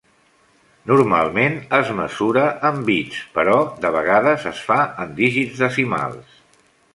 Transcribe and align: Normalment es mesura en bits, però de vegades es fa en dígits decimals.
Normalment 0.91 1.57
es 1.79 1.91
mesura 1.99 2.45
en 2.69 2.81
bits, 2.87 3.19
però 3.37 3.59
de 3.85 3.93
vegades 3.97 4.49
es 4.53 4.63
fa 4.71 4.79
en 5.05 5.13
dígits 5.21 5.63
decimals. 5.67 6.35